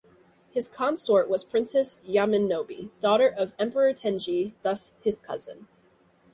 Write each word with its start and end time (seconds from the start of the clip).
His 0.49 0.67
consort 0.67 1.29
was 1.29 1.43
Princess 1.43 1.97
Yamanobe, 2.03 2.89
daughter 2.99 3.27
of 3.29 3.53
Emperor 3.59 3.93
Tenji, 3.93 4.55
thus 4.63 4.93
his 5.03 5.19
cousin. 5.19 5.67